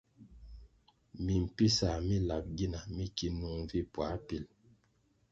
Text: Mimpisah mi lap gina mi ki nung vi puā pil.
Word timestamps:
Mimpisah 1.25 1.95
mi 2.07 2.17
lap 2.27 2.45
gina 2.57 2.79
mi 2.95 3.05
ki 3.15 3.27
nung 3.39 3.61
vi 3.69 3.79
puā 3.93 4.11
pil. 4.27 4.43